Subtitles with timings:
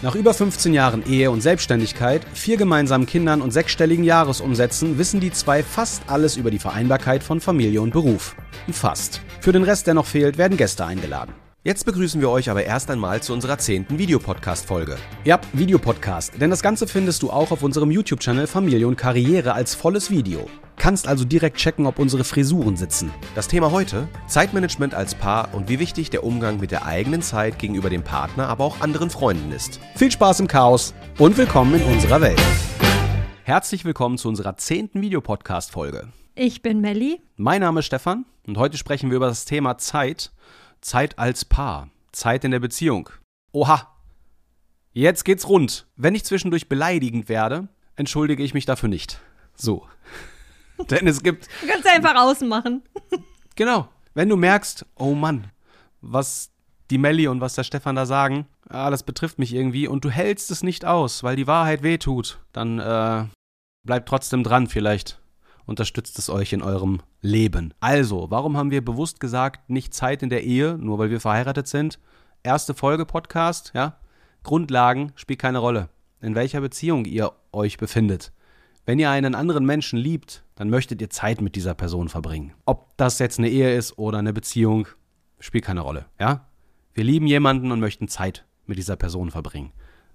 [0.00, 5.32] Nach über 15 Jahren Ehe und Selbstständigkeit, vier gemeinsamen Kindern und sechsstelligen Jahresumsätzen wissen die
[5.32, 8.36] zwei fast alles über die Vereinbarkeit von Familie und Beruf.
[8.70, 9.20] Fast.
[9.40, 11.34] Für den Rest, der noch fehlt, werden Gäste eingeladen.
[11.64, 14.96] Jetzt begrüßen wir euch aber erst einmal zu unserer zehnten Videopodcast-Folge.
[15.24, 19.74] Ja, Videopodcast, denn das Ganze findest du auch auf unserem YouTube-Channel Familie und Karriere als
[19.74, 20.48] volles Video.
[20.78, 23.12] Kannst also direkt checken, ob unsere Frisuren sitzen.
[23.34, 27.58] Das Thema heute: Zeitmanagement als Paar und wie wichtig der Umgang mit der eigenen Zeit
[27.58, 29.80] gegenüber dem Partner, aber auch anderen Freunden ist.
[29.96, 32.40] Viel Spaß im Chaos und willkommen in unserer Welt.
[33.42, 36.08] Herzlich willkommen zu unserer zehnten Videopodcast-Folge.
[36.34, 37.20] Ich bin Melli.
[37.36, 40.30] Mein Name ist Stefan und heute sprechen wir über das Thema Zeit.
[40.80, 41.90] Zeit als Paar.
[42.12, 43.10] Zeit in der Beziehung.
[43.50, 43.94] Oha!
[44.92, 45.86] Jetzt geht's rund.
[45.96, 49.20] Wenn ich zwischendurch beleidigend werde, entschuldige ich mich dafür nicht.
[49.56, 49.86] So.
[50.90, 51.48] Denn es gibt.
[51.60, 52.82] Du kannst einfach außen machen.
[53.56, 53.88] Genau.
[54.14, 55.48] Wenn du merkst, oh Mann,
[56.00, 56.50] was
[56.90, 60.10] die Melli und was der Stefan da sagen, ah, das betrifft mich irgendwie und du
[60.10, 63.24] hältst es nicht aus, weil die Wahrheit wehtut, dann äh,
[63.84, 65.20] bleibt trotzdem dran vielleicht.
[65.66, 67.74] Unterstützt es euch in eurem Leben.
[67.80, 71.68] Also, warum haben wir bewusst gesagt, nicht Zeit in der Ehe, nur weil wir verheiratet
[71.68, 71.98] sind?
[72.42, 73.98] Erste Folge Podcast, ja?
[74.44, 75.90] Grundlagen spielt keine Rolle.
[76.22, 78.32] In welcher Beziehung ihr euch befindet.
[78.88, 82.54] Wenn ihr einen anderen Menschen liebt, dann möchtet ihr Zeit mit dieser Person verbringen.
[82.64, 84.88] Ob das jetzt eine Ehe ist oder eine Beziehung,
[85.40, 86.48] spielt keine Rolle, ja?
[86.94, 89.74] Wir lieben jemanden und möchten Zeit mit dieser Person verbringen.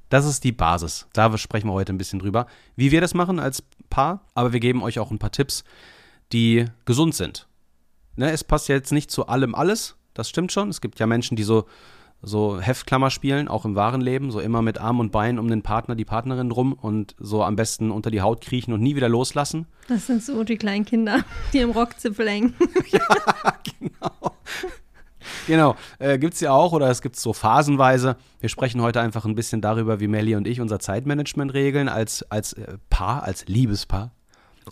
[0.09, 1.07] Das ist die Basis.
[1.13, 4.59] Da sprechen wir heute ein bisschen drüber, wie wir das machen als Paar, aber wir
[4.59, 5.63] geben euch auch ein paar Tipps,
[6.31, 7.47] die gesund sind.
[8.15, 10.69] Ne, es passt jetzt nicht zu allem alles, das stimmt schon.
[10.69, 11.67] Es gibt ja Menschen, die so
[12.23, 15.61] so Heftklammer spielen, auch im wahren Leben, so immer mit Arm und Bein um den
[15.61, 19.09] Partner, die Partnerin rum und so am besten unter die Haut kriechen und nie wieder
[19.09, 19.67] loslassen.
[19.89, 22.55] Das sind so die kleinen Kinder, die im Rockzipfel hängen.
[22.91, 23.01] ja,
[23.79, 24.31] genau.
[25.47, 28.15] Genau, äh, gibt es ja auch oder es gibt so phasenweise.
[28.39, 32.23] Wir sprechen heute einfach ein bisschen darüber, wie Melly und ich unser Zeitmanagement regeln als,
[32.31, 34.11] als äh, Paar, als Liebespaar,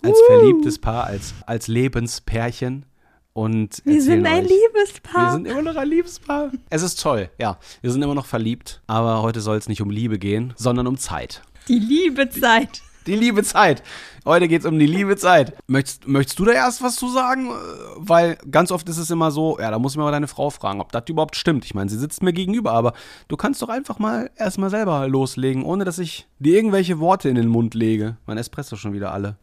[0.02, 0.24] als uh.
[0.26, 2.86] verliebtes Paar, als, als Lebenspärchen.
[3.34, 5.26] Und wir sind ein euch, Liebespaar.
[5.26, 6.52] Wir sind immer noch ein Liebespaar.
[6.68, 7.58] Es ist toll, ja.
[7.80, 10.98] Wir sind immer noch verliebt, aber heute soll es nicht um Liebe gehen, sondern um
[10.98, 11.42] Zeit.
[11.68, 12.82] Die Liebezeit.
[13.06, 13.82] Die liebe Zeit.
[14.24, 15.56] Heute geht es um die liebe Zeit.
[15.66, 17.48] Möchtest, möchtest du da erst was zu sagen?
[17.96, 20.80] Weil ganz oft ist es immer so, ja, da muss ich mal deine Frau fragen,
[20.80, 21.64] ob das überhaupt stimmt.
[21.64, 22.92] Ich meine, sie sitzt mir gegenüber, aber
[23.26, 27.34] du kannst doch einfach mal erstmal selber loslegen, ohne dass ich dir irgendwelche Worte in
[27.34, 28.18] den Mund lege.
[28.26, 29.36] Mein Espresso schon wieder alle.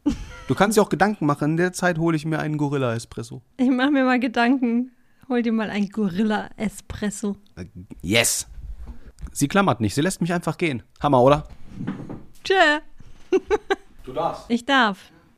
[0.47, 1.51] Du kannst dir auch Gedanken machen.
[1.51, 3.41] In der Zeit hole ich mir einen Gorilla-Espresso.
[3.57, 4.91] Ich mache mir mal Gedanken.
[5.27, 7.35] Hol dir mal einen Gorilla-Espresso.
[8.01, 8.47] Yes.
[9.33, 9.95] Sie klammert nicht.
[9.95, 10.81] Sie lässt mich einfach gehen.
[11.01, 11.47] Hammer, oder?
[12.43, 12.79] Tschö.
[14.05, 14.45] Du darfst.
[14.49, 14.97] Ich darf.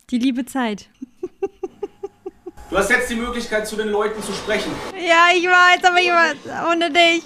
[0.09, 0.89] Die liebe Zeit.
[2.69, 4.71] Du hast jetzt die Möglichkeit, zu den Leuten zu sprechen.
[4.95, 7.23] Ja, ich weiß, aber ich weiß, ohne dich.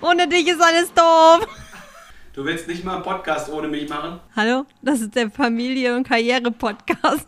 [0.00, 1.48] Ohne dich ist alles doof.
[2.32, 4.20] Du willst nicht mal einen Podcast ohne mich machen?
[4.36, 4.66] Hallo?
[4.82, 7.26] Das ist der Familie- und Karriere-Podcast.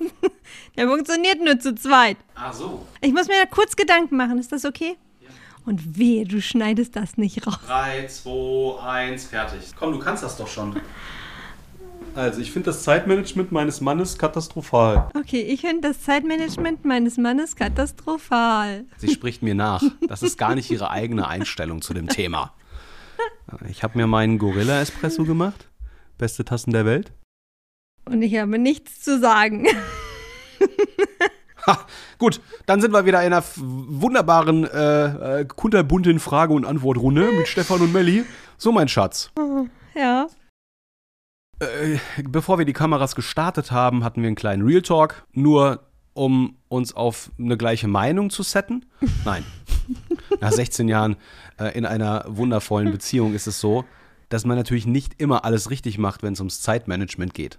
[0.76, 2.18] Der funktioniert nur zu zweit.
[2.34, 2.86] Ach so.
[3.00, 4.38] Ich muss mir da kurz Gedanken machen.
[4.38, 4.96] Ist das okay?
[5.20, 5.30] Ja.
[5.64, 7.58] Und wehe, du schneidest das nicht raus.
[7.66, 9.70] 3, 2, 1, fertig.
[9.78, 10.80] Komm, du kannst das doch schon.
[12.18, 15.08] Also, ich finde das Zeitmanagement meines Mannes katastrophal.
[15.14, 18.86] Okay, ich finde das Zeitmanagement meines Mannes katastrophal.
[18.96, 19.84] Sie spricht mir nach.
[20.08, 22.54] Das ist gar nicht ihre eigene Einstellung zu dem Thema.
[23.68, 25.68] Ich habe mir meinen Gorilla-Espresso gemacht.
[26.18, 27.12] Beste Tassen der Welt.
[28.04, 29.68] Und ich habe nichts zu sagen.
[31.68, 31.86] Ha,
[32.18, 37.46] gut, dann sind wir wieder in einer wunderbaren, äh, äh, kunterbunten Frage- und Antwortrunde mit
[37.46, 38.24] Stefan und Melli.
[38.56, 39.30] So, mein Schatz.
[39.94, 40.26] Ja.
[41.60, 41.98] Äh,
[42.28, 45.80] bevor wir die Kameras gestartet haben, hatten wir einen kleinen Real Talk, nur
[46.14, 48.86] um uns auf eine gleiche Meinung zu setten.
[49.24, 49.44] Nein.
[50.40, 51.16] Nach 16 Jahren
[51.58, 53.84] äh, in einer wundervollen Beziehung ist es so,
[54.28, 57.58] dass man natürlich nicht immer alles richtig macht, wenn es ums Zeitmanagement geht.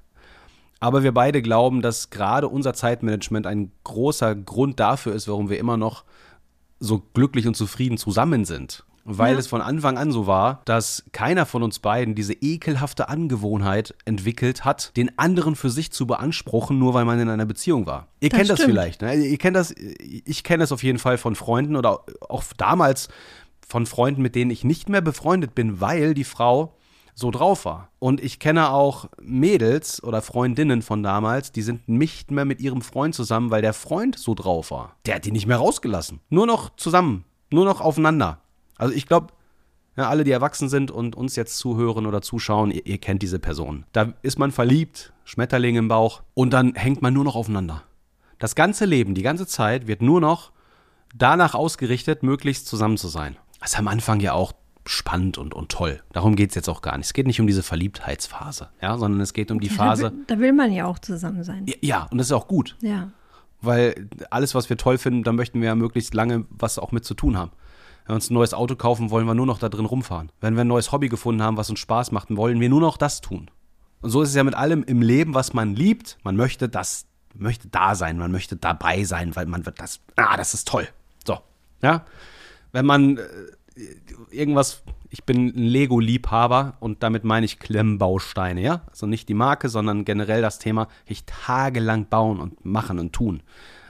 [0.80, 5.60] Aber wir beide glauben, dass gerade unser Zeitmanagement ein großer Grund dafür ist, warum wir
[5.60, 6.06] immer noch
[6.80, 8.86] so glücklich und zufrieden zusammen sind
[9.18, 9.40] weil ja.
[9.40, 14.66] es von Anfang an so war, dass keiner von uns beiden diese ekelhafte Angewohnheit entwickelt
[14.66, 18.08] hat, den anderen für sich zu beanspruchen, nur weil man in einer Beziehung war.
[18.20, 18.60] Ihr das kennt stimmt.
[18.60, 19.16] das vielleicht, ne?
[19.16, 23.10] Ihr kennt das, ich kenne das auf jeden Fall von Freunden oder auch damals
[23.68, 26.76] von Freunden, mit denen ich nicht mehr befreundet bin, weil die Frau
[27.20, 27.92] so drauf war.
[28.00, 32.82] Und ich kenne auch Mädels oder Freundinnen von damals, die sind nicht mehr mit ihrem
[32.82, 34.96] Freund zusammen, weil der Freund so drauf war.
[35.06, 36.22] Der hat die nicht mehr rausgelassen.
[36.30, 38.42] Nur noch zusammen, nur noch aufeinander.
[38.80, 39.28] Also ich glaube,
[39.96, 43.38] ja, alle, die erwachsen sind und uns jetzt zuhören oder zuschauen, ihr, ihr kennt diese
[43.40, 43.86] Person.
[43.92, 47.84] Da ist man verliebt, Schmetterling im Bauch und dann hängt man nur noch aufeinander.
[48.40, 50.52] Das ganze Leben, die ganze Zeit wird nur noch
[51.16, 53.36] danach ausgerichtet, möglichst zusammen zu sein.
[53.60, 54.54] Das ist am Anfang ja auch
[54.86, 56.02] spannend und, und toll.
[56.14, 57.08] Darum geht es jetzt auch gar nicht.
[57.08, 60.04] Es geht nicht um diese Verliebtheitsphase, ja, sondern es geht um die Ja, Phase.
[60.04, 61.66] Da, will- da will man ja auch zusammen sein.
[61.68, 63.12] Ja, Ja, und das ist auch gut, Ja.
[63.62, 67.04] weil alles, was wir toll finden, da möchten wir ja möglichst lange was auch mit
[67.06, 67.52] zu tun haben.
[68.10, 70.32] Wenn wir uns ein neues Auto kaufen, wollen wir nur noch da drin rumfahren.
[70.42, 72.98] Wenn wir ein neues Hobby gefunden haben, was uns Spaß macht, wollen wir nur noch
[72.98, 73.52] das tun.
[74.02, 76.18] Und so ist es ja mit allem im Leben, was man liebt.
[76.24, 80.36] Man möchte das, möchte da sein, man möchte dabei sein, weil man wird das, ah,
[80.38, 80.88] das ist toll.
[81.24, 81.38] So,
[81.84, 82.04] ja.
[82.72, 83.22] Wenn man äh,
[84.32, 84.82] irgendwas,
[85.12, 88.82] ich bin ein Lego-Liebhaber und damit meine ich Klemmbausteine, ja.
[88.90, 93.44] Also nicht die Marke, sondern generell das Thema, ich tagelang bauen und machen und tun.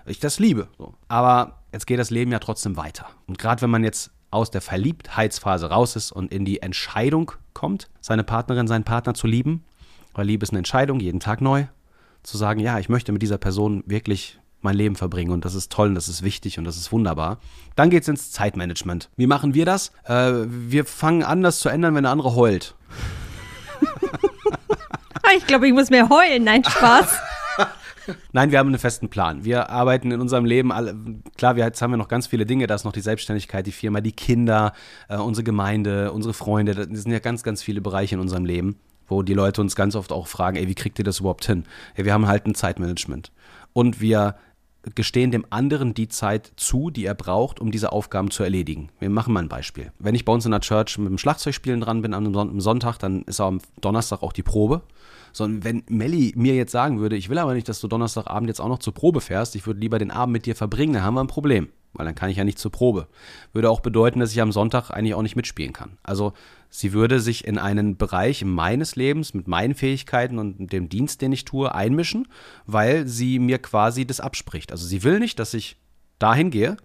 [0.06, 0.68] Ich das liebe.
[0.78, 0.94] So.
[1.08, 3.08] Aber jetzt geht das Leben ja trotzdem weiter.
[3.28, 7.90] Und gerade wenn man jetzt aus der Verliebtheitsphase raus ist und in die Entscheidung kommt,
[8.00, 9.64] seine Partnerin, seinen Partner zu lieben,
[10.14, 11.66] weil Liebe ist eine Entscheidung, jeden Tag neu,
[12.24, 15.72] zu sagen, ja, ich möchte mit dieser Person wirklich mein Leben verbringen und das ist
[15.72, 17.40] toll und das ist wichtig und das ist wunderbar.
[17.76, 19.10] Dann geht's ins Zeitmanagement.
[19.16, 19.94] Wie machen wir das?
[20.04, 22.76] Äh, wir fangen an, das zu ändern, wenn der andere heult.
[25.38, 26.44] Ich glaube, ich muss mehr heulen.
[26.44, 27.20] Nein, Spaß.
[28.32, 29.44] Nein, wir haben einen festen Plan.
[29.44, 30.96] Wir arbeiten in unserem Leben alle,
[31.38, 33.72] klar, wir, jetzt haben wir noch ganz viele Dinge, da ist noch die Selbstständigkeit, die
[33.72, 34.74] Firma, die Kinder,
[35.08, 38.78] äh, unsere Gemeinde, unsere Freunde, das sind ja ganz, ganz viele Bereiche in unserem Leben,
[39.08, 41.66] wo die Leute uns ganz oft auch fragen, ey, wie kriegt ihr das überhaupt hin?
[41.98, 43.32] Ja, wir haben halt ein Zeitmanagement.
[43.74, 44.36] Und wir
[44.96, 48.90] gestehen dem anderen die Zeit zu, die er braucht, um diese Aufgaben zu erledigen.
[49.00, 49.92] Wir machen mal ein Beispiel.
[50.00, 53.24] Wenn ich bei uns in der Church mit dem Schlagzeugspielen dran bin am Sonntag, dann
[53.24, 54.82] ist am Donnerstag auch die Probe.
[55.32, 58.60] Sondern wenn Melli mir jetzt sagen würde, ich will aber nicht, dass du Donnerstagabend jetzt
[58.60, 61.16] auch noch zur Probe fährst, ich würde lieber den Abend mit dir verbringen, dann haben
[61.16, 61.70] wir ein Problem.
[61.94, 63.08] Weil dann kann ich ja nicht zur Probe.
[63.52, 65.98] Würde auch bedeuten, dass ich am Sonntag eigentlich auch nicht mitspielen kann.
[66.04, 66.34] Also
[66.70, 71.32] sie würde sich in einen Bereich meines Lebens mit meinen Fähigkeiten und dem Dienst, den
[71.32, 72.28] ich tue, einmischen,
[72.68, 74.72] weil sie mir quasi das abspricht.
[74.72, 75.78] Also sie will nicht, dass ich
[76.20, 76.78] dahin gehe,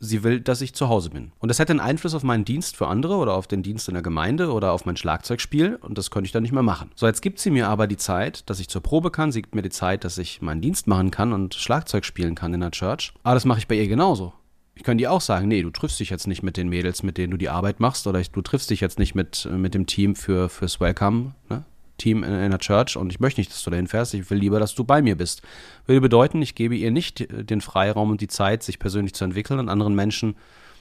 [0.00, 1.32] sie will, dass ich zu Hause bin.
[1.38, 3.94] Und das hätte einen Einfluss auf meinen Dienst für andere oder auf den Dienst in
[3.94, 6.90] der Gemeinde oder auf mein Schlagzeugspiel und das könnte ich dann nicht mehr machen.
[6.94, 9.54] So, jetzt gibt sie mir aber die Zeit, dass ich zur Probe kann, sie gibt
[9.54, 12.70] mir die Zeit, dass ich meinen Dienst machen kann und Schlagzeug spielen kann in der
[12.70, 13.12] Church.
[13.22, 14.32] Aber das mache ich bei ihr genauso.
[14.76, 17.16] Ich könnte ihr auch sagen, nee, du triffst dich jetzt nicht mit den Mädels, mit
[17.16, 19.74] denen du die Arbeit machst, oder ich, du triffst dich jetzt nicht mit, äh, mit
[19.74, 21.64] dem Team für, fürs Welcome, ne?
[21.98, 24.38] Team in, in der Church und ich möchte nicht, dass du dahin fährst, ich will
[24.38, 25.42] lieber, dass du bei mir bist.
[25.86, 29.24] Würde bedeuten, ich gebe ihr nicht äh, den Freiraum und die Zeit, sich persönlich zu
[29.24, 30.36] entwickeln und anderen Menschen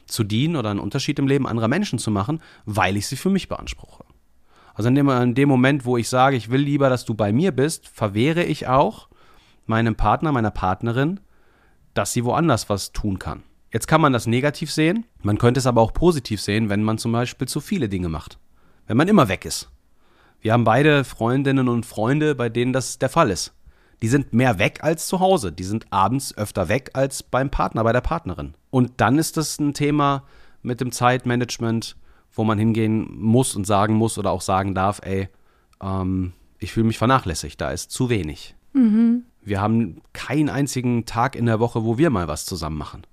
[0.05, 3.29] zu dienen oder einen Unterschied im Leben anderer Menschen zu machen, weil ich sie für
[3.29, 4.03] mich beanspruche.
[4.73, 7.31] Also in dem, in dem Moment, wo ich sage, ich will lieber, dass du bei
[7.31, 9.07] mir bist, verwehre ich auch
[9.65, 11.19] meinem Partner, meiner Partnerin,
[11.93, 13.43] dass sie woanders was tun kann.
[13.71, 16.97] Jetzt kann man das negativ sehen, man könnte es aber auch positiv sehen, wenn man
[16.97, 18.37] zum Beispiel zu viele Dinge macht.
[18.87, 19.71] Wenn man immer weg ist.
[20.43, 23.53] Wir haben beide Freundinnen und Freunde, bei denen das der Fall ist.
[24.01, 25.53] Die sind mehr weg als zu Hause.
[25.53, 28.53] Die sind abends öfter weg als beim Partner, bei der Partnerin.
[28.69, 30.23] Und dann ist das ein Thema
[30.61, 31.95] mit dem Zeitmanagement,
[32.33, 35.29] wo man hingehen muss und sagen muss oder auch sagen darf, ey,
[35.81, 38.53] ähm, ich fühle mich vernachlässigt, da ist zu wenig.
[39.43, 43.03] Wir haben keinen einzigen Tag in der Woche, wo wir mal was zusammen machen.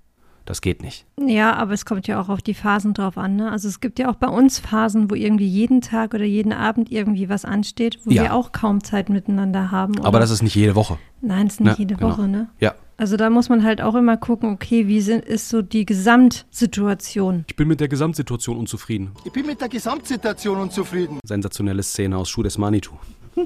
[0.45, 1.05] Das geht nicht.
[1.23, 3.35] Ja, aber es kommt ja auch auf die Phasen drauf an.
[3.35, 3.51] Ne?
[3.51, 6.91] Also es gibt ja auch bei uns Phasen, wo irgendwie jeden Tag oder jeden Abend
[6.91, 8.23] irgendwie was ansteht, wo Ja.
[8.23, 9.99] wir auch kaum Zeit miteinander haben.
[9.99, 10.97] Aber oder- das ist nicht jede Woche.
[11.21, 12.11] Nein, das ist nicht Ne, jede genau.
[12.11, 12.49] Woche, ne?
[12.59, 12.73] Ja.
[12.97, 17.45] Also da muss man halt auch immer gucken, okay, wie sind, ist so die Gesamtsituation.
[17.47, 19.11] Ich bin mit der Gesamtsituation unzufrieden.
[19.25, 21.19] Ich bin mit der Gesamtsituation unzufrieden.
[21.23, 22.95] Sensationelle Szene aus Schuh des Manitou.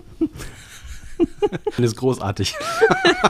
[1.66, 2.56] das ist großartig.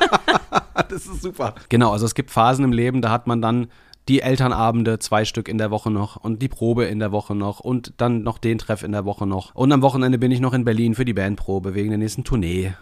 [0.89, 1.55] das ist super.
[1.69, 3.67] Genau, also es gibt Phasen im Leben, da hat man dann
[4.07, 7.59] die Elternabende, zwei Stück in der Woche noch und die Probe in der Woche noch
[7.59, 9.55] und dann noch den Treff in der Woche noch.
[9.55, 12.73] Und am Wochenende bin ich noch in Berlin für die Bandprobe wegen der nächsten Tournee.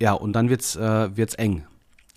[0.00, 1.64] Ja, und dann wird's, äh, wird's eng.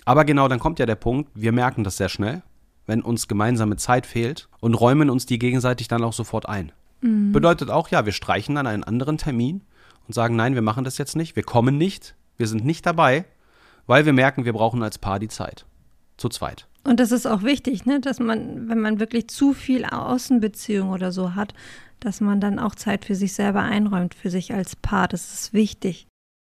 [0.05, 2.41] Aber genau, dann kommt ja der Punkt, wir merken das sehr schnell,
[2.87, 6.71] wenn uns gemeinsame Zeit fehlt und räumen uns die gegenseitig dann auch sofort ein.
[7.31, 9.61] Bedeutet auch, ja, wir streichen dann einen anderen Termin
[10.07, 13.25] und sagen, nein, wir machen das jetzt nicht, wir kommen nicht, wir sind nicht dabei,
[13.85, 15.65] weil wir merken, wir brauchen als Paar die Zeit.
[16.17, 16.67] Zu zweit.
[16.83, 17.99] Und das ist auch wichtig, ne?
[17.99, 21.53] dass man, wenn man wirklich zu viel Außenbeziehung oder so hat,
[21.99, 25.07] dass man dann auch Zeit für sich selber einräumt, für sich als Paar.
[25.07, 26.07] Das ist wichtig.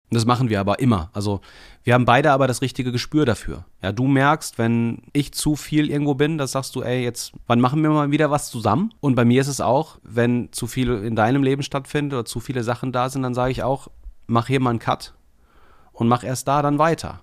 [0.10, 1.10] Das machen wir aber immer.
[1.13, 1.41] Also
[1.84, 3.65] wir haben beide aber das richtige Gespür dafür.
[3.82, 7.60] Ja, du merkst, wenn ich zu viel irgendwo bin, das sagst du, ey, jetzt, wann
[7.60, 8.94] machen wir mal wieder was zusammen?
[9.01, 12.39] Und bei mir ist es auch, wenn zu viel in deinem Leben stattfindet oder zu
[12.39, 13.89] viele Sachen da sind, dann sage ich auch,
[14.27, 15.13] mach hier mal einen Cut
[15.98, 17.22] und mach erst da dann weiter.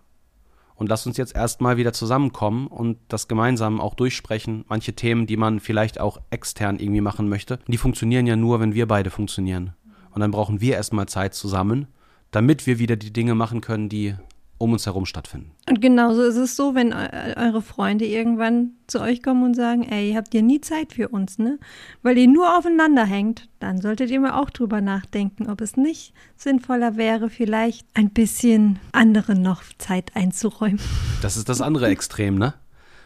[0.75, 4.65] Und lass uns jetzt erstmal wieder zusammenkommen und das gemeinsam auch durchsprechen.
[4.69, 8.75] Manche Themen, die man vielleicht auch extern irgendwie machen möchte, die funktionieren ja nur, wenn
[8.75, 9.75] wir beide funktionieren.
[10.11, 11.87] Und dann brauchen wir erstmal Zeit zusammen,
[12.33, 14.17] damit wir wieder die Dinge machen können, die
[14.59, 15.51] um uns herum stattfinden.
[15.69, 20.13] Und genauso ist es so, wenn eure Freunde irgendwann zu euch kommen und sagen, ey,
[20.15, 21.59] habt ihr nie Zeit für uns, ne?
[22.03, 26.15] Weil ihr nur aufeinander hängt, dann solltet ihr mal auch drüber nachdenken, ob es nicht
[26.37, 30.81] sinnvoller wäre, vielleicht ein bisschen anderen noch Zeit einzuräumen.
[31.21, 32.55] Das ist das andere Extrem, ne?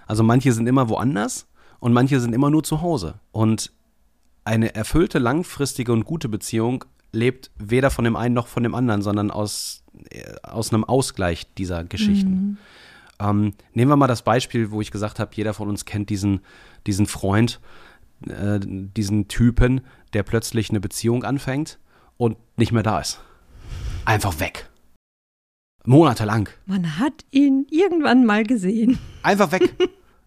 [0.06, 1.46] Also manche sind immer woanders
[1.80, 3.20] und manche sind immer nur zu Hause.
[3.30, 3.72] Und
[4.44, 9.02] eine erfüllte, langfristige und gute Beziehung lebt weder von dem einen noch von dem anderen,
[9.02, 12.30] sondern aus, äh, aus einem Ausgleich dieser Geschichten.
[12.30, 12.58] Mhm.
[13.20, 16.40] Ähm, nehmen wir mal das Beispiel, wo ich gesagt habe, jeder von uns kennt diesen,
[16.86, 17.60] diesen Freund,
[18.28, 19.80] äh, diesen Typen,
[20.12, 21.78] der plötzlich eine Beziehung anfängt
[22.16, 23.20] und nicht mehr da ist.
[24.04, 24.68] Einfach weg.
[25.84, 26.48] Monatelang.
[26.66, 28.98] Man hat ihn irgendwann mal gesehen.
[29.22, 29.74] Einfach weg.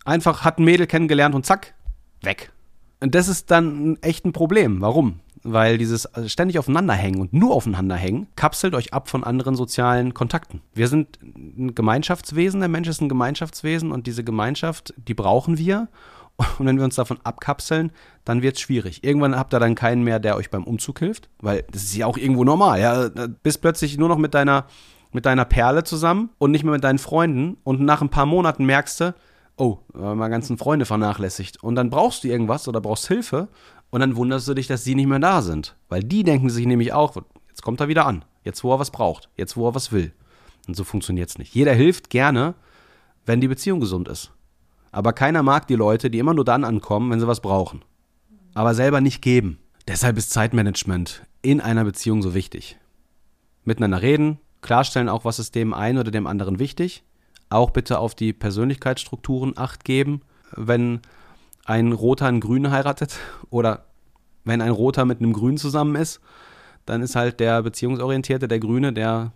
[0.06, 1.76] Einfach hat ein Mädel kennengelernt und zack,
[2.22, 2.52] weg.
[3.00, 4.82] Und das ist dann echt ein Problem.
[4.82, 5.20] Warum?
[5.44, 10.62] Weil dieses äh, ständig aufeinanderhängen und nur aufeinanderhängen kapselt euch ab von anderen sozialen Kontakten.
[10.74, 15.88] Wir sind ein Gemeinschaftswesen, der Mensch ist ein Gemeinschaftswesen und diese Gemeinschaft, die brauchen wir.
[16.58, 17.92] Und wenn wir uns davon abkapseln,
[18.26, 19.04] dann wird es schwierig.
[19.04, 22.08] Irgendwann habt ihr dann keinen mehr, der euch beim Umzug hilft, weil das ist ja
[22.08, 22.80] auch irgendwo normal.
[22.80, 23.10] Ja,
[23.44, 24.66] bist plötzlich nur noch mit deiner,
[25.12, 28.66] mit deiner Perle zusammen und nicht mehr mit deinen Freunden und nach ein paar Monaten
[28.66, 29.16] merkst du,
[29.58, 31.62] oh, meine ganzen Freunde vernachlässigt.
[31.62, 33.48] Und dann brauchst du irgendwas oder brauchst Hilfe
[33.92, 35.76] und dann wunderst du dich, dass sie nicht mehr da sind.
[35.90, 37.16] Weil die denken sich nämlich auch,
[37.50, 38.26] jetzt kommt er wieder an.
[38.44, 39.30] Jetzt, wo er was braucht.
[39.36, 40.14] Jetzt, wo er was will.
[40.68, 41.54] Und so funktioniert es nicht.
[41.54, 42.56] Jeder hilft gerne,
[43.26, 44.32] wenn die Beziehung gesund ist.
[44.92, 47.84] Aber keiner mag die Leute, die immer nur dann ankommen, wenn sie was brauchen.
[48.54, 49.60] Aber selber nicht geben.
[49.88, 52.78] Deshalb ist Zeitmanagement in einer Beziehung so wichtig.
[53.64, 57.04] Miteinander reden, klarstellen auch, was ist dem einen oder dem anderen wichtig.
[57.50, 60.22] Auch bitte auf die Persönlichkeitsstrukturen acht geben.
[60.56, 61.02] Wenn
[61.66, 63.18] ein Roter einen Grünen heiratet
[63.50, 63.86] oder
[64.44, 66.20] wenn ein Roter mit einem Grünen zusammen ist,
[66.86, 69.32] dann ist halt der Beziehungsorientierte, der Grüne, der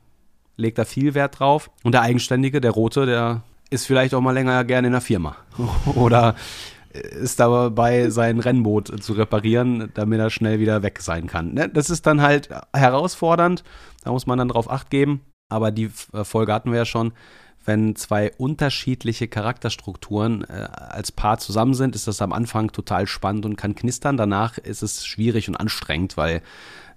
[0.58, 1.70] legt da viel Wert drauf.
[1.84, 5.36] Und der Eigenständige, der Rote, der ist vielleicht auch mal länger gerne in der Firma.
[5.96, 6.36] Oder
[6.94, 11.53] ist dabei, sein Rennboot zu reparieren, damit er schnell wieder weg sein kann.
[11.53, 11.70] Ne?
[11.70, 13.63] Das ist dann halt herausfordernd.
[14.03, 15.22] Da muss man dann drauf acht geben.
[15.50, 15.89] Aber die
[16.24, 17.12] Folge hatten wir ja schon
[17.65, 23.45] wenn zwei unterschiedliche Charakterstrukturen äh, als Paar zusammen sind, ist das am Anfang total spannend
[23.45, 24.17] und kann knistern.
[24.17, 26.41] Danach ist es schwierig und anstrengend, weil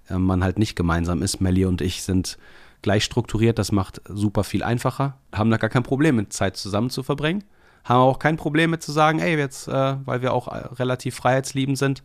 [0.09, 1.41] äh, man halt nicht gemeinsam ist.
[1.41, 2.37] Melly und ich sind
[2.81, 5.17] gleich strukturiert, das macht super viel einfacher.
[5.33, 7.43] Haben da gar kein Problem mit Zeit zusammen zu verbringen.
[7.83, 11.15] Haben auch kein Problem mit zu sagen, ey, jetzt, äh, weil wir auch äh, relativ
[11.15, 12.03] freiheitsliebend sind,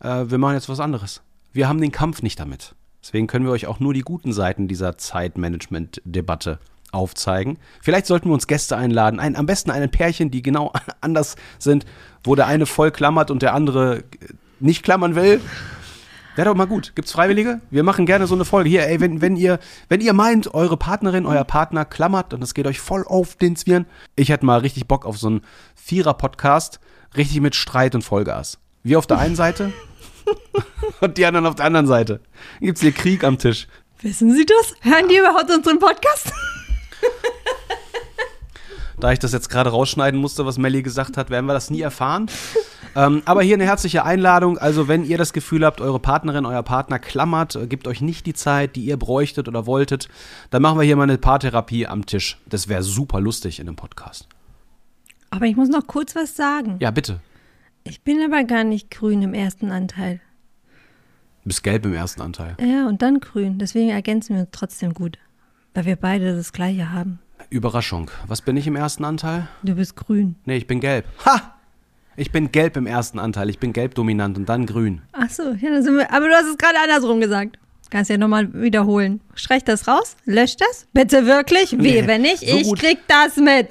[0.00, 1.22] äh, wir machen jetzt was anderes.
[1.52, 2.74] Wir haben den Kampf nicht damit.
[3.02, 6.58] Deswegen können wir euch auch nur die guten Seiten dieser Zeitmanagement-Debatte
[6.92, 7.58] aufzeigen.
[7.80, 9.18] Vielleicht sollten wir uns Gäste einladen.
[9.18, 11.84] Ein, am besten ein Pärchen, die genau anders sind,
[12.22, 14.04] wo der eine voll klammert und der andere
[14.60, 15.40] nicht klammern will.
[16.34, 16.92] Wäre doch mal gut.
[16.94, 17.60] Gibt's Freiwillige?
[17.70, 18.70] Wir machen gerne so eine Folge.
[18.70, 19.58] Hier, ey, wenn, wenn, ihr,
[19.88, 23.54] wenn ihr meint, eure Partnerin, euer Partner klammert und es geht euch voll auf den
[23.54, 23.84] Zwirn.
[24.16, 25.42] Ich hätte mal richtig Bock auf so einen
[25.74, 26.80] Vierer-Podcast,
[27.16, 28.58] richtig mit Streit und Vollgas.
[28.82, 29.72] Wir auf der einen Seite
[31.00, 32.20] und die anderen auf der anderen Seite.
[32.60, 33.68] Gibt's hier Krieg am Tisch.
[34.00, 34.74] Wissen Sie das?
[34.80, 36.32] Hören die überhaupt unseren Podcast?
[39.00, 41.80] Da ich das jetzt gerade rausschneiden musste, was Melly gesagt hat, werden wir das nie
[41.80, 42.30] erfahren.
[42.94, 44.58] ähm, aber hier eine herzliche Einladung.
[44.58, 48.26] Also, wenn ihr das Gefühl habt, eure Partnerin, euer Partner klammert, äh, gibt euch nicht
[48.26, 50.08] die Zeit, die ihr bräuchtet oder wolltet,
[50.50, 52.38] dann machen wir hier mal eine Paartherapie am Tisch.
[52.46, 54.28] Das wäre super lustig in einem Podcast.
[55.30, 56.76] Aber ich muss noch kurz was sagen.
[56.80, 57.20] Ja, bitte.
[57.84, 60.20] Ich bin aber gar nicht grün im ersten Anteil.
[61.42, 62.56] Du bist gelb im ersten Anteil.
[62.60, 63.58] Ja, und dann grün.
[63.58, 65.18] Deswegen ergänzen wir uns trotzdem gut.
[65.74, 67.18] Weil wir beide das gleiche haben.
[67.50, 68.10] Überraschung.
[68.26, 69.48] Was bin ich im ersten Anteil?
[69.62, 70.36] Du bist grün.
[70.44, 71.06] Nee, ich bin gelb.
[71.24, 71.54] Ha!
[72.16, 73.48] Ich bin gelb im ersten Anteil.
[73.48, 75.00] Ich bin gelb dominant und dann grün.
[75.12, 77.58] Ach so, ja, dann sind wir, aber du hast es gerade andersrum gesagt.
[77.88, 79.20] Kannst ja nochmal wiederholen.
[79.34, 80.86] Streich das raus, lösch das.
[80.92, 81.72] Bitte wirklich?
[81.72, 82.78] Wehe, nee, wenn nicht, so ich gut.
[82.78, 83.68] krieg das mit.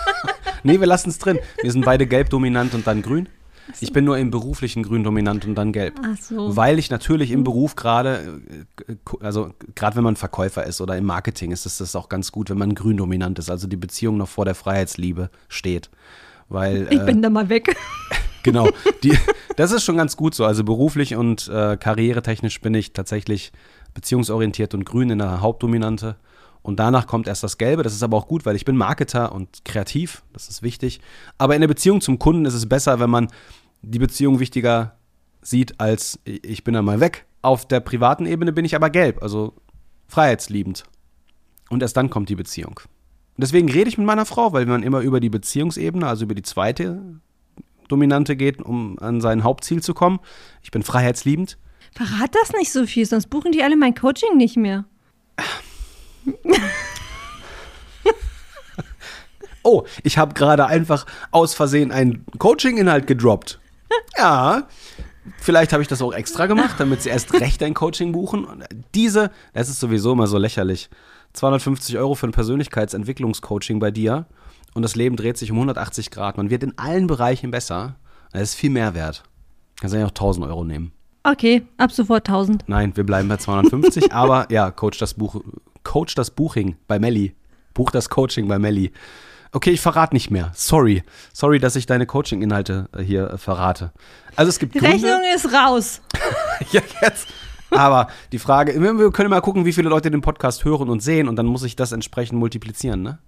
[0.62, 1.38] nee, wir lassen es drin.
[1.62, 3.28] Wir sind beide gelb dominant und dann grün.
[3.74, 3.84] So.
[3.84, 6.00] Ich bin nur im beruflichen grün dominant und dann gelb.
[6.02, 6.56] Ach so.
[6.56, 8.40] Weil ich natürlich im Beruf gerade,
[8.88, 12.32] äh, also gerade wenn man Verkäufer ist oder im Marketing, ist es das auch ganz
[12.32, 15.90] gut, wenn man grün dominant ist, also die Beziehung noch vor der Freiheitsliebe steht.
[16.48, 17.76] Weil, ich äh, bin da mal weg.
[18.42, 18.68] genau,
[19.02, 19.16] die,
[19.56, 20.44] das ist schon ganz gut so.
[20.44, 23.52] Also beruflich und äh, karrieretechnisch bin ich tatsächlich
[23.94, 26.16] beziehungsorientiert und grün in der Hauptdominante.
[26.62, 27.82] Und danach kommt erst das Gelbe.
[27.82, 30.22] Das ist aber auch gut, weil ich bin Marketer und kreativ.
[30.32, 31.00] Das ist wichtig.
[31.38, 33.28] Aber in der Beziehung zum Kunden ist es besser, wenn man
[33.82, 34.96] die Beziehung wichtiger
[35.42, 37.26] sieht, als ich bin einmal weg.
[37.42, 39.54] Auf der privaten Ebene bin ich aber gelb, also
[40.08, 40.84] freiheitsliebend.
[41.70, 42.78] Und erst dann kommt die Beziehung.
[42.78, 46.34] Und deswegen rede ich mit meiner Frau, weil man immer über die Beziehungsebene, also über
[46.34, 47.20] die zweite
[47.88, 50.20] Dominante geht, um an sein Hauptziel zu kommen.
[50.62, 51.56] Ich bin freiheitsliebend.
[51.92, 54.84] Verrat das nicht so viel, sonst buchen die alle mein Coaching nicht mehr.
[59.62, 63.58] oh, ich habe gerade einfach aus Versehen einen Coaching-Inhalt gedroppt.
[64.16, 64.68] Ja,
[65.38, 68.44] vielleicht habe ich das auch extra gemacht, damit sie erst recht ein Coaching buchen.
[68.44, 70.90] Und diese, das ist sowieso immer so lächerlich.
[71.32, 74.26] 250 Euro für ein Persönlichkeitsentwicklungscoaching bei dir
[74.74, 76.36] und das Leben dreht sich um 180 Grad.
[76.36, 77.96] Man wird in allen Bereichen besser.
[78.32, 79.22] Das ist viel mehr wert.
[79.80, 80.92] Kannst ja auch 1000 Euro nehmen.
[81.22, 82.64] Okay, ab sofort 1000.
[82.66, 85.42] Nein, wir bleiben bei 250, aber ja, Coach das Buch,
[85.82, 87.34] Coach das Buching bei Melli.
[87.74, 88.92] Buch das Coaching bei Melli.
[89.52, 90.52] Okay, ich verrate nicht mehr.
[90.54, 91.02] Sorry.
[91.32, 93.92] Sorry, dass ich deine Coaching-Inhalte äh, hier äh, verrate.
[94.36, 94.94] Also es gibt Die Gründe.
[94.94, 96.00] Rechnung ist raus.
[96.72, 97.28] ja, jetzt.
[97.70, 101.28] Aber die Frage, wir können mal gucken, wie viele Leute den Podcast hören und sehen
[101.28, 103.18] und dann muss ich das entsprechend multiplizieren, ne?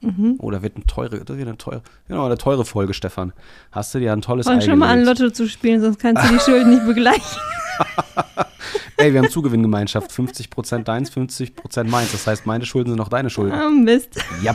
[0.00, 0.34] Mhm.
[0.38, 3.32] Oh, da wird eine teure, das wird eine teure, genau, eine teure Folge, Stefan.
[3.70, 5.04] Hast du dir ein tolles Fang schon mal an.
[5.04, 7.22] Lotto zu spielen, sonst kannst du die Schulden nicht begleichen.
[8.96, 10.10] Ey, wir haben Zugewinngemeinschaft.
[10.10, 12.12] 50% deins, 50% meins.
[12.12, 13.52] Das heißt, meine Schulden sind auch deine Schulden.
[13.52, 14.18] Ah, Mist.
[14.42, 14.54] Ja.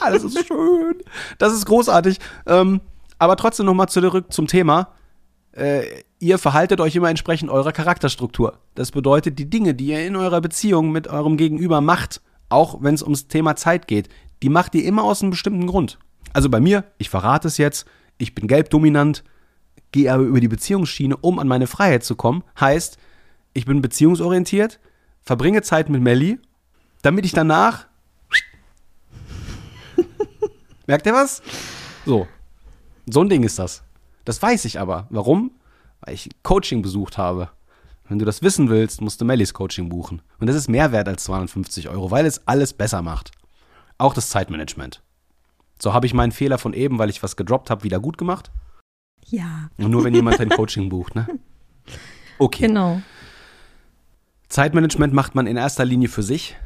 [0.00, 0.96] Ah, das ist schön.
[1.38, 2.18] Das ist großartig.
[2.46, 2.80] Ähm,
[3.18, 4.88] aber trotzdem nochmal zurück zum Thema.
[5.52, 5.84] Äh,
[6.18, 8.58] ihr verhaltet euch immer entsprechend eurer Charakterstruktur.
[8.74, 12.94] Das bedeutet, die Dinge, die ihr in eurer Beziehung mit eurem Gegenüber macht, auch wenn
[12.94, 14.08] es ums Thema Zeit geht,
[14.42, 15.98] die macht ihr immer aus einem bestimmten Grund.
[16.32, 17.86] Also bei mir, ich verrate es jetzt,
[18.18, 19.24] ich bin gelbdominant,
[19.96, 22.44] gehe aber über die Beziehungsschiene, um an meine Freiheit zu kommen.
[22.60, 22.98] Heißt,
[23.54, 24.78] ich bin beziehungsorientiert,
[25.22, 26.38] verbringe Zeit mit Melli,
[27.00, 27.86] damit ich danach.
[30.86, 31.40] Merkt ihr was?
[32.04, 32.28] So.
[33.06, 33.84] So ein Ding ist das.
[34.26, 35.06] Das weiß ich aber.
[35.08, 35.50] Warum?
[36.00, 37.48] Weil ich Coaching besucht habe.
[38.06, 40.20] Wenn du das wissen willst, musst du Mellis Coaching buchen.
[40.38, 43.30] Und das ist mehr wert als 250 Euro, weil es alles besser macht.
[43.96, 45.02] Auch das Zeitmanagement.
[45.78, 48.50] So habe ich meinen Fehler von eben, weil ich was gedroppt habe, wieder gut gemacht.
[49.28, 51.26] Ja, Und nur wenn jemand ein Coaching bucht, ne?
[52.38, 52.66] Okay.
[52.66, 53.00] genau.
[54.48, 56.56] Zeitmanagement macht man in erster Linie für sich.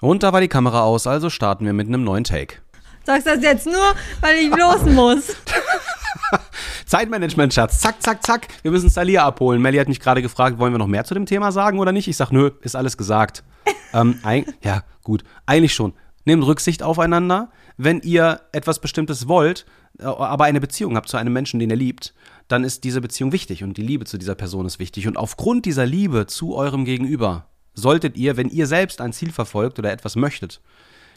[0.00, 2.56] Und da war die Kamera aus, also starten wir mit einem neuen Take.
[3.04, 5.36] Sagst das jetzt nur, weil ich los muss.
[6.86, 7.80] Zeitmanagement, Schatz.
[7.80, 8.48] Zack, zack, zack.
[8.62, 9.62] Wir müssen Salia abholen.
[9.62, 12.08] Melly hat mich gerade gefragt, wollen wir noch mehr zu dem Thema sagen oder nicht?
[12.08, 13.44] Ich sag, nö, ist alles gesagt.
[13.92, 15.22] ähm, ein, ja, gut.
[15.46, 15.92] Eigentlich schon.
[16.24, 17.50] Nehmt Rücksicht aufeinander.
[17.82, 19.64] Wenn ihr etwas Bestimmtes wollt,
[19.98, 22.12] äh, aber eine Beziehung habt zu einem Menschen, den ihr liebt,
[22.46, 25.08] dann ist diese Beziehung wichtig und die Liebe zu dieser Person ist wichtig.
[25.08, 29.78] Und aufgrund dieser Liebe zu eurem Gegenüber solltet ihr, wenn ihr selbst ein Ziel verfolgt
[29.78, 30.60] oder etwas möchtet,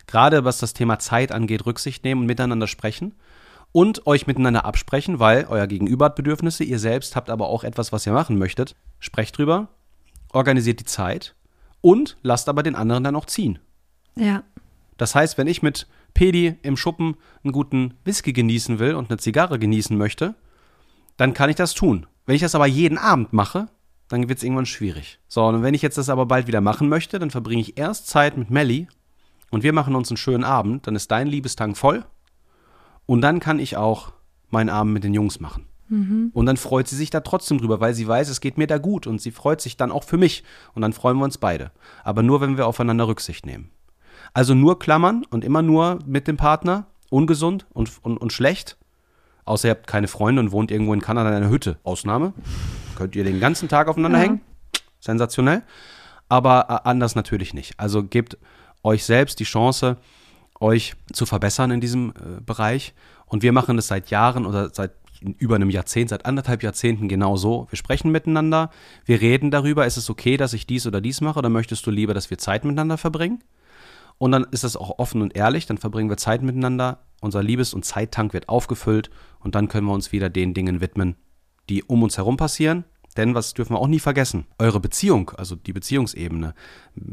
[0.08, 3.14] gerade was das Thema Zeit angeht, Rücksicht nehmen und miteinander sprechen
[3.74, 7.92] und euch miteinander absprechen, weil euer Gegenüber hat Bedürfnisse, ihr selbst habt aber auch etwas,
[7.92, 8.78] was ihr machen möchtet.
[9.00, 9.68] Sprecht drüber,
[10.32, 11.36] organisiert die Zeit
[11.82, 13.60] und lasst aber den anderen dann auch ziehen.
[14.16, 14.44] Ja.
[14.98, 19.18] Das heißt, wenn ich mit Pedi im Schuppen einen guten Whisky genießen will und eine
[19.18, 20.36] Zigarre genießen möchte,
[21.18, 22.06] dann kann ich das tun.
[22.26, 23.68] Wenn ich das aber jeden Abend mache,
[24.08, 25.20] dann wird es irgendwann schwierig.
[25.28, 28.08] So, und wenn ich jetzt das aber bald wieder machen möchte, dann verbringe ich erst
[28.08, 28.88] Zeit mit Melly
[29.50, 32.06] und wir machen uns einen schönen Abend, dann ist dein Liebestank voll
[33.06, 34.14] und dann kann ich auch
[34.50, 35.66] meinen Abend mit den Jungs machen.
[36.34, 38.78] Und dann freut sie sich da trotzdem drüber, weil sie weiß, es geht mir da
[38.78, 41.72] gut und sie freut sich dann auch für mich und dann freuen wir uns beide.
[42.04, 43.70] Aber nur, wenn wir aufeinander Rücksicht nehmen.
[44.34, 48.78] Also nur klammern und immer nur mit dem Partner, ungesund und, und, und schlecht.
[49.46, 51.78] Außer ihr habt keine Freunde und wohnt irgendwo in Kanada in einer Hütte.
[51.84, 52.34] Ausnahme.
[52.96, 54.24] Könnt ihr den ganzen Tag aufeinander Ja.
[54.24, 54.42] hängen.
[55.00, 55.64] Sensationell.
[56.30, 57.80] Aber äh, anders natürlich nicht.
[57.80, 58.38] Also gebt
[58.84, 59.98] euch selbst die Chance,
[60.60, 62.94] euch zu verbessern in diesem äh, Bereich.
[63.26, 64.94] Und wir machen das seit Jahren oder seit
[65.38, 67.68] über einem Jahrzehnt, seit anderthalb Jahrzehnten genau so.
[67.70, 68.70] Wir sprechen miteinander,
[69.06, 71.92] wir reden darüber, ist es okay, dass ich dies oder dies mache oder möchtest du
[71.92, 73.42] lieber, dass wir Zeit miteinander verbringen?
[74.24, 77.74] Und dann ist es auch offen und ehrlich, dann verbringen wir Zeit miteinander, unser Liebes-
[77.74, 79.10] und Zeittank wird aufgefüllt
[79.42, 81.18] und dann können wir uns wieder den Dingen widmen,
[81.68, 82.86] die um uns herum passieren.
[83.18, 84.46] Denn was dürfen wir auch nie vergessen?
[84.58, 86.54] Eure Beziehung, also die Beziehungsebene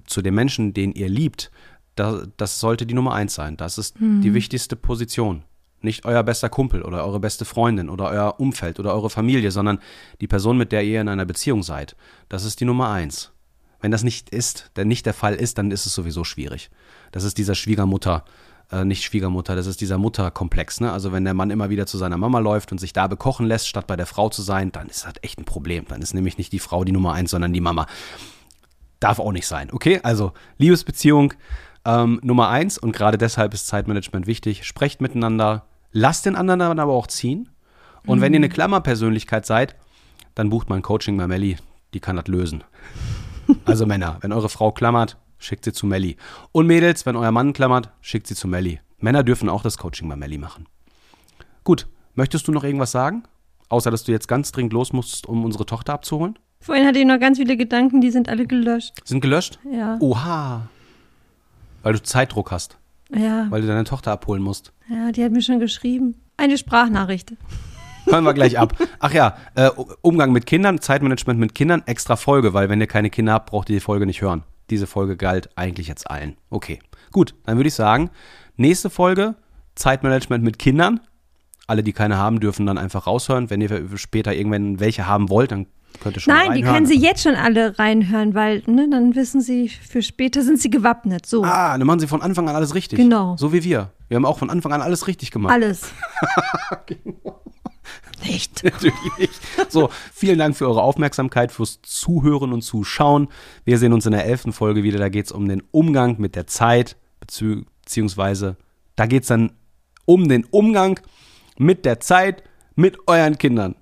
[0.06, 1.50] zu den Menschen, den ihr liebt,
[1.96, 3.56] da, das sollte die Nummer eins sein.
[3.56, 5.42] Das ist die wichtigste Position.
[5.80, 9.80] Nicht euer bester Kumpel oder eure beste Freundin oder euer Umfeld oder eure Familie, sondern
[10.20, 11.96] die Person, mit der ihr in einer Beziehung seid.
[12.28, 13.32] Das ist die Nummer eins.
[13.80, 16.70] Wenn das nicht ist, denn nicht der Fall ist, dann ist es sowieso schwierig.
[17.10, 18.24] Das ist dieser Schwiegermutter,
[18.70, 20.80] äh, nicht Schwiegermutter, das ist dieser Mutterkomplex.
[20.80, 20.92] Ne?
[20.92, 23.68] Also wenn der Mann immer wieder zu seiner Mama läuft und sich da bekochen lässt,
[23.68, 25.84] statt bei der Frau zu sein, dann ist das echt ein Problem.
[25.88, 27.86] Dann ist nämlich nicht die Frau die Nummer eins, sondern die Mama.
[29.00, 30.00] darf auch nicht sein, okay?
[30.02, 31.34] Also Liebesbeziehung
[31.84, 34.64] ähm, Nummer eins und gerade deshalb ist Zeitmanagement wichtig.
[34.64, 37.48] Sprecht miteinander, lasst den anderen dann aber auch ziehen.
[38.06, 38.22] Und mhm.
[38.22, 39.76] wenn ihr eine Klammerpersönlichkeit seid,
[40.34, 41.56] dann bucht mal ein Coaching bei Melli,
[41.94, 42.64] die kann das lösen.
[43.64, 46.16] Also Männer, wenn eure Frau klammert, schickt sie zu Melli.
[46.52, 48.78] Und Mädels, wenn euer Mann klammert, schickt sie zu Melli.
[48.98, 50.66] Männer dürfen auch das Coaching bei Melli machen.
[51.64, 53.24] Gut, möchtest du noch irgendwas sagen?
[53.68, 56.38] Außer, dass du jetzt ganz dringend los musst, um unsere Tochter abzuholen?
[56.60, 58.94] Vorhin hatte ich noch ganz viele Gedanken, die sind alle gelöscht.
[59.04, 59.58] Sind gelöscht?
[59.70, 59.96] Ja.
[60.00, 60.68] Oha.
[61.82, 62.76] Weil du Zeitdruck hast.
[63.14, 63.46] Ja.
[63.50, 64.72] Weil du deine Tochter abholen musst.
[64.88, 66.20] Ja, die hat mir schon geschrieben.
[66.36, 67.32] Eine Sprachnachricht.
[68.06, 68.74] Hören wir gleich ab.
[68.98, 69.70] Ach ja, äh,
[70.02, 73.70] Umgang mit Kindern, Zeitmanagement mit Kindern, extra Folge, weil wenn ihr keine Kinder habt, braucht
[73.70, 74.42] ihr die Folge nicht hören.
[74.70, 76.36] Diese Folge galt eigentlich jetzt allen.
[76.48, 76.78] Okay,
[77.12, 78.10] gut, dann würde ich sagen,
[78.56, 79.34] nächste Folge,
[79.74, 81.00] Zeitmanagement mit Kindern.
[81.66, 83.50] Alle, die keine haben, dürfen dann einfach raushören.
[83.50, 85.66] Wenn ihr später irgendwann welche haben wollt, dann
[86.00, 89.40] könnt ihr schon Nein, die können sie jetzt schon alle reinhören, weil ne, dann wissen
[89.40, 91.26] sie, für später sind sie gewappnet.
[91.26, 91.44] So.
[91.44, 92.98] Ah, dann machen sie von Anfang an alles richtig.
[92.98, 93.36] Genau.
[93.36, 93.90] So wie wir.
[94.08, 95.52] Wir haben auch von Anfang an alles richtig gemacht.
[95.52, 95.82] Alles.
[96.86, 97.40] genau.
[98.24, 98.64] Nicht.
[98.64, 99.30] Natürlich.
[99.68, 103.28] So, vielen Dank für eure Aufmerksamkeit, fürs Zuhören und Zuschauen.
[103.64, 104.98] Wir sehen uns in der elften Folge wieder.
[104.98, 108.56] Da geht es um den Umgang mit der Zeit, beziehungsweise
[108.96, 109.52] da geht es dann
[110.04, 111.00] um den Umgang
[111.58, 112.42] mit der Zeit
[112.74, 113.76] mit euren Kindern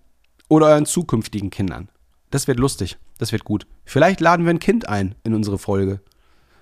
[0.49, 1.89] oder euren zukünftigen Kindern.
[2.31, 2.99] Das wird lustig.
[3.19, 3.67] Das wird gut.
[3.85, 6.01] Vielleicht laden wir ein Kind ein in unsere Folge.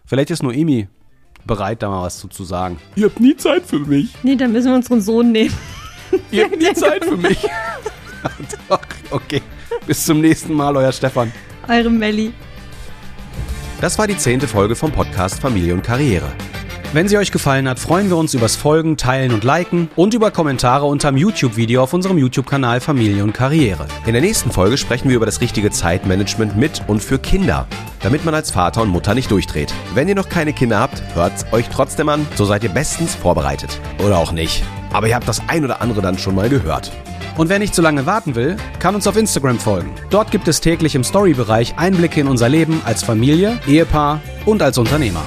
[0.05, 0.89] Vielleicht ist Noemi
[1.47, 2.79] bereit, da mal was zu, zu sagen.
[2.97, 4.15] Ihr habt nie Zeit für mich.
[4.23, 5.55] Nee, dann müssen wir unseren Sohn nehmen.
[6.31, 7.39] Ihr habt nie Zeit für mich.
[8.69, 9.43] Doch, okay.
[9.87, 11.33] Bis zum nächsten Mal, euer Stefan.
[11.69, 12.33] Eure Melli.
[13.81, 16.33] Das war die zehnte Folge vom Podcast Familie und Karriere.
[16.97, 20.31] Wenn sie euch gefallen hat, freuen wir uns übers Folgen, Teilen und Liken und über
[20.31, 23.87] Kommentare unterm YouTube-Video auf unserem YouTube-Kanal Familie und Karriere.
[24.07, 27.67] In der nächsten Folge sprechen wir über das richtige Zeitmanagement mit und für Kinder,
[28.01, 29.75] damit man als Vater und Mutter nicht durchdreht.
[29.93, 33.79] Wenn ihr noch keine Kinder habt, hört's euch trotzdem an, so seid ihr bestens vorbereitet.
[34.03, 34.65] Oder auch nicht.
[34.91, 36.93] Aber ihr habt das ein oder andere dann schon mal gehört.
[37.37, 39.93] Und wer nicht so lange warten will, kann uns auf Instagram folgen.
[40.09, 44.79] Dort gibt es täglich im Story-Bereich Einblicke in unser Leben als Familie, Ehepaar und als
[44.79, 45.25] Unternehmer.